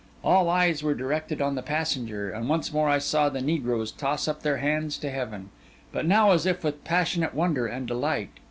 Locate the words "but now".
5.91-6.31